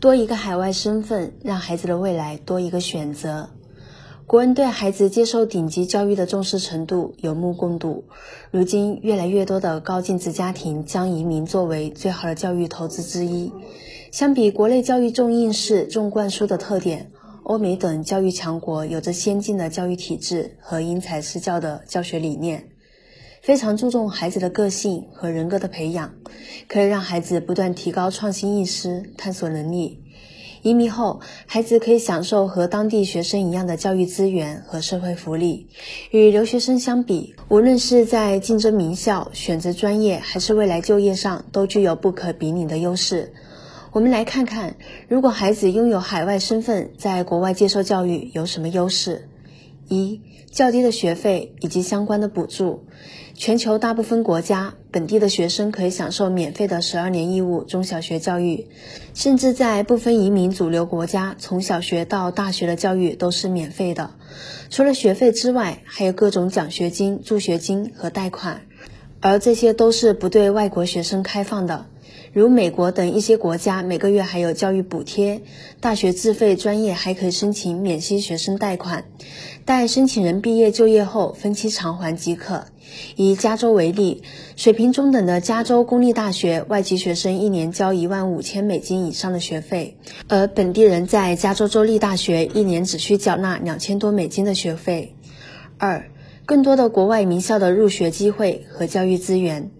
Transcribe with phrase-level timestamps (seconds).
[0.00, 3.50] 多一个海外身份，让孩子的未来多一个选择。
[4.28, 8.04] 国人对孩子接受顶级教育的重视程度有目共睹。
[8.52, 13.52] 如今，越来越多的高净值家庭将移民作为最好的教育投资之一。
[14.12, 17.10] 相比国内教育重应试、重灌输的特点，
[17.42, 22.68] 欧美等教育强国有着先进的教育体制和因材施教的教学理念，
[23.42, 26.14] 非常注重孩子的个性和人格的培养，
[26.66, 30.02] 可以让孩子不断提高创新意识、探索能力。
[30.62, 35.68] 移民后，孩子可以享受和当地学生一样的教育资源和社会福利。
[36.10, 43.32] 与留学生相比，无论是在竞争名校、选择专业，还是未来就业上，都具有不可比拟的优势。
[43.92, 44.74] 我们来看看，
[45.06, 49.28] 如果孩子拥有海外身份，在国外接受教育有什么优势？
[49.88, 50.20] 一、
[50.50, 52.84] 较低的学费以及相关的补助。
[53.34, 58.66] 全球大部分国家，本地的学生可以享受免费的十二年义务中小学教育，
[59.14, 64.10] 甚至在部分移民主流国家，从小学到大学的教育都是免费的。
[64.70, 68.62] 除了学费之外，还有各种奖学金、助学金和贷款，
[69.20, 71.86] 而这些都是不对外国学生开放的。
[72.32, 75.40] 如美国等一些国家，每个月还有教育补贴，
[75.80, 79.04] 大学自费专业还可以申请免息学生贷款，
[79.64, 82.64] 待申请人毕业就业后分期偿还即可。
[83.16, 84.22] 以加州为例，
[84.56, 89.96] 水平中等的加州公立大学外籍学生一年交一万五千美金以上的学费，
[90.28, 95.14] 而本地人在加州州立大学一年只需缴纳两千多美金的学费。
[95.76, 96.10] 二，
[96.46, 99.70] 更多的国外名校的入学机会和教育资源。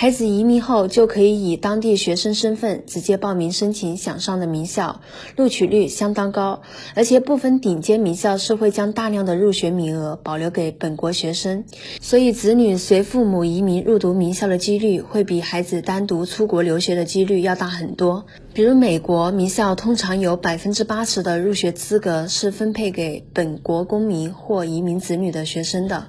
[0.00, 5.00] 孩子移民后就可以以当地学生身份直接报名申请想上的名校，
[5.34, 6.62] 录取率相当高，
[6.94, 11.64] 而且部分顶尖名校是会将大量的入学名额保留给本国学生，
[12.00, 18.24] 所以子女随父母移民入读名校的几率会比孩子单独出国留学的几率要大很多。
[18.54, 26.06] 比如美国名校通常有百分之八十的入学资格是分配给本国公民或移民子女的学生的。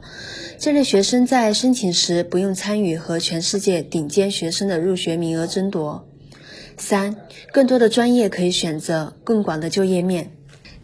[0.59, 6.07] 这类学生在申请时不用参与和全世界顶尖学生的入学名额争夺。
[6.78, 7.16] 三，
[7.51, 10.31] 更多的专业可以选择，更广的就业面。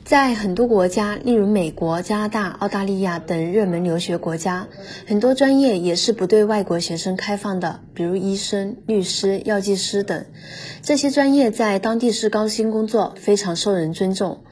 [0.03, 4.67] 在很多国家，例如美国、加拿大、澳大利亚等热门留学国家，
[5.07, 10.25] 很多专业也是不对外国学生开放的，比如医生、律师、药剂师等。
[10.83, 14.43] 这些专业在当地是高薪工作，非常受人尊重。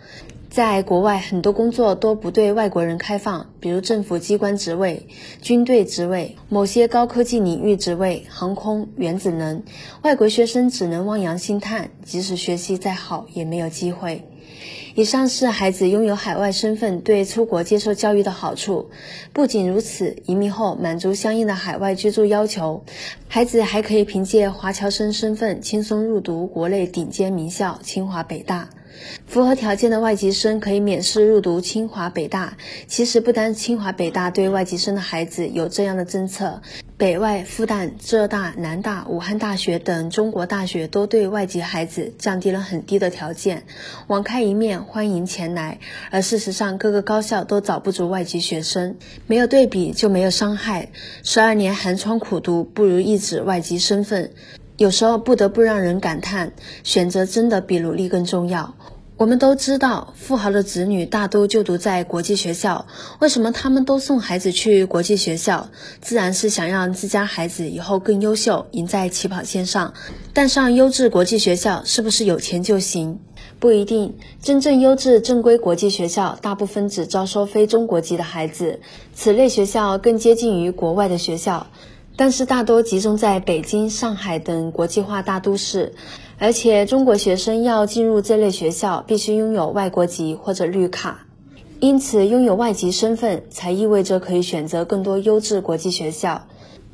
[0.54, 5.08] 在国外，很多工作都不对外国人开放，比如政府机关职位、
[5.42, 9.64] 军队职位、某些高科技领域职位、航空、原子能，
[10.04, 14.26] 外国学生只能望洋兴叹，即使学习再好，也没有机会。
[14.94, 18.92] 以上是孩子拥有海外身份对出国接受教育的好处。
[19.34, 22.84] 不仅如此，移民后满足相应的海外居住要求，
[23.28, 28.70] 孩子还可以凭借华侨生身份轻松入读国内顶尖名校清华、北大。
[29.26, 32.58] 符合条件的外籍生可以免试入读清华、北大。
[32.88, 36.62] 其实不单清华、北大对外籍生的孩子有这样的政策，
[36.98, 43.64] 北外、复旦、浙大、南大、武汉大学等中国大学都对外籍孩子降低了很低的条件，
[44.08, 45.80] 网开一面，欢迎前来。
[46.12, 48.96] 而事实上，各个高校都找不足外籍学生。
[49.28, 50.90] 没有对比就没有伤害。
[51.24, 54.32] 十二年寒窗苦读，不如一纸外籍身份。
[54.76, 56.52] 有时候不得不让人感叹，
[56.84, 58.76] 选择真的比努力更重要。
[59.16, 62.88] 我们都知道，富豪的子女大都就读在国际学校。
[63.20, 65.70] 为什么他们都送孩子去国际学校？
[66.02, 69.94] 自然是想让自家孩子以后更优秀，赢在起跑线上。
[70.34, 73.20] 但上优质国际学校是不是有钱就行？
[73.60, 74.16] 不一定。
[74.42, 78.80] 真正优质正规国际学校，大部分只招收非中国籍的孩子。
[79.14, 81.68] 此类学校更接近于国外的学校。
[82.16, 85.94] 但是大多集中在北京、上海等国际化大都市，
[86.40, 91.26] 而且中国学生要进入这类学校，必须拥有外国籍或者绿卡，
[91.80, 96.46] 因此拥有外籍身份才意味着可以选择更多优质国际学校。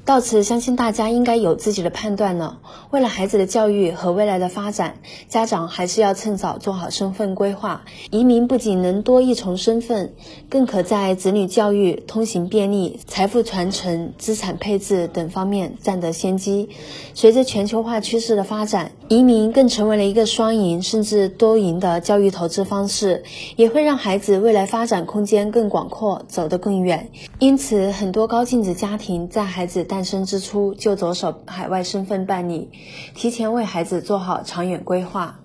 [0.10, 2.58] 到此，相信大家应该有自己的判断了。
[2.90, 4.96] 为了孩子的教育和未来的发展，
[5.28, 7.84] 家长还是要趁早做好身份规划。
[8.10, 10.16] 移民不仅能多一重身份，
[10.50, 16.70] 更可在子女教育、通行便利、财富传承、资产配置等方面占得先机。
[17.14, 23.24] 随着全球化趋势的发展，移民更成为了一个双赢甚至多赢的教育投资方式，
[23.58, 27.12] 也会让孩子未来发展空间更广阔，走得更远。
[27.38, 32.70] 因此，很多高净值家庭在孩子诞生之初就着手海外身份办理，
[33.14, 35.38] 提前为孩子做好长远规划。